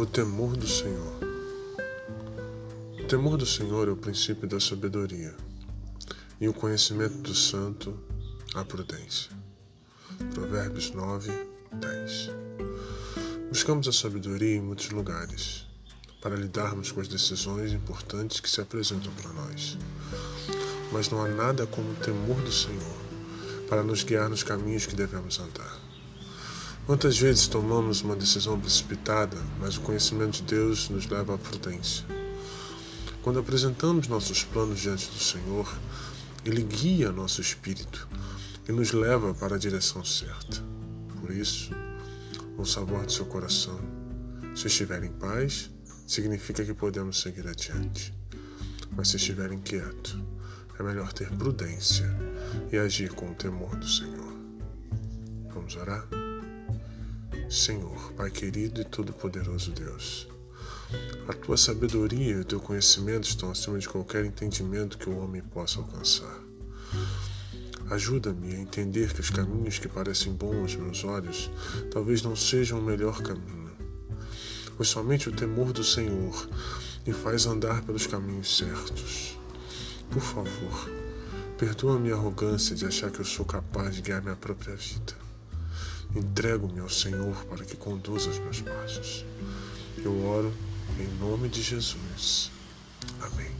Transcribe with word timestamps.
O 0.00 0.06
temor 0.06 0.56
do 0.56 0.66
Senhor. 0.66 1.12
O 2.98 3.06
temor 3.06 3.36
do 3.36 3.44
Senhor 3.44 3.86
é 3.86 3.90
o 3.90 3.96
princípio 3.96 4.48
da 4.48 4.58
sabedoria, 4.58 5.36
e 6.40 6.48
o 6.48 6.54
conhecimento 6.54 7.18
do 7.18 7.34
santo, 7.34 7.94
a 8.54 8.64
prudência. 8.64 9.30
Provérbios 10.32 10.90
9, 10.92 11.30
10. 11.74 12.30
Buscamos 13.50 13.86
a 13.88 13.92
sabedoria 13.92 14.56
em 14.56 14.62
muitos 14.62 14.88
lugares, 14.88 15.66
para 16.22 16.34
lidarmos 16.34 16.90
com 16.90 17.02
as 17.02 17.08
decisões 17.08 17.70
importantes 17.74 18.40
que 18.40 18.48
se 18.48 18.62
apresentam 18.62 19.12
para 19.12 19.34
nós. 19.34 19.76
Mas 20.90 21.10
não 21.10 21.22
há 21.22 21.28
nada 21.28 21.66
como 21.66 21.92
o 21.92 21.96
temor 21.96 22.40
do 22.40 22.50
Senhor 22.50 22.96
para 23.68 23.82
nos 23.82 24.02
guiar 24.02 24.30
nos 24.30 24.42
caminhos 24.42 24.86
que 24.86 24.96
devemos 24.96 25.38
andar. 25.38 25.89
Quantas 26.90 27.16
vezes 27.20 27.46
tomamos 27.46 28.02
uma 28.02 28.16
decisão 28.16 28.58
precipitada, 28.58 29.36
mas 29.60 29.76
o 29.76 29.80
conhecimento 29.80 30.38
de 30.38 30.42
Deus 30.42 30.88
nos 30.88 31.06
leva 31.06 31.36
à 31.36 31.38
prudência. 31.38 32.04
Quando 33.22 33.38
apresentamos 33.38 34.08
nossos 34.08 34.42
planos 34.42 34.80
diante 34.80 35.08
do 35.08 35.22
Senhor, 35.22 35.72
Ele 36.44 36.64
guia 36.64 37.12
nosso 37.12 37.40
espírito 37.40 38.08
e 38.68 38.72
nos 38.72 38.90
leva 38.90 39.32
para 39.32 39.54
a 39.54 39.58
direção 39.58 40.04
certa. 40.04 40.64
Por 41.20 41.30
isso, 41.30 41.70
a 42.58 42.80
voz 42.80 43.06
do 43.06 43.12
seu 43.12 43.26
coração. 43.26 43.78
Se 44.56 44.66
estiver 44.66 45.04
em 45.04 45.12
paz, 45.12 45.70
significa 46.08 46.64
que 46.64 46.74
podemos 46.74 47.20
seguir 47.20 47.46
adiante. 47.46 48.12
Mas 48.96 49.10
se 49.10 49.16
estiver 49.16 49.52
inquieto, 49.52 50.20
é 50.76 50.82
melhor 50.82 51.12
ter 51.12 51.30
prudência 51.36 52.12
e 52.72 52.76
agir 52.76 53.12
com 53.12 53.30
o 53.30 53.34
temor 53.36 53.76
do 53.76 53.88
Senhor. 53.88 54.34
Vamos 55.54 55.76
orar? 55.76 56.08
Senhor, 57.50 58.12
Pai 58.12 58.30
querido 58.30 58.80
e 58.80 58.84
todo-poderoso 58.84 59.72
Deus, 59.72 60.28
a 61.26 61.32
tua 61.32 61.56
sabedoria 61.56 62.36
e 62.36 62.40
o 62.40 62.44
teu 62.44 62.60
conhecimento 62.60 63.24
estão 63.24 63.50
acima 63.50 63.76
de 63.76 63.88
qualquer 63.88 64.24
entendimento 64.24 64.96
que 64.96 65.10
o 65.10 65.18
homem 65.18 65.42
possa 65.42 65.80
alcançar. 65.80 66.44
Ajuda-me 67.90 68.54
a 68.54 68.60
entender 68.60 69.12
que 69.12 69.20
os 69.20 69.30
caminhos 69.30 69.80
que 69.80 69.88
parecem 69.88 70.32
bons 70.32 70.58
aos 70.58 70.76
meus 70.76 71.02
olhos 71.02 71.50
talvez 71.90 72.22
não 72.22 72.36
sejam 72.36 72.78
o 72.78 72.82
melhor 72.82 73.20
caminho, 73.20 73.72
pois 74.76 74.88
somente 74.88 75.28
o 75.28 75.32
temor 75.34 75.72
do 75.72 75.82
Senhor 75.82 76.48
me 77.04 77.12
faz 77.12 77.46
andar 77.46 77.82
pelos 77.82 78.06
caminhos 78.06 78.58
certos. 78.58 79.36
Por 80.08 80.22
favor, 80.22 80.88
perdoa 81.58 81.98
minha 81.98 82.14
arrogância 82.14 82.76
de 82.76 82.86
achar 82.86 83.10
que 83.10 83.18
eu 83.18 83.24
sou 83.24 83.44
capaz 83.44 83.96
de 83.96 84.02
guiar 84.02 84.22
minha 84.22 84.36
própria 84.36 84.76
vida. 84.76 85.29
Entrego-me 86.14 86.80
ao 86.80 86.88
Senhor 86.88 87.34
para 87.46 87.64
que 87.64 87.76
conduza 87.76 88.30
os 88.30 88.38
meus 88.38 88.60
passos. 88.62 89.24
Eu 89.98 90.26
oro 90.26 90.52
em 90.98 91.06
nome 91.18 91.48
de 91.48 91.62
Jesus. 91.62 92.50
Amém. 93.20 93.50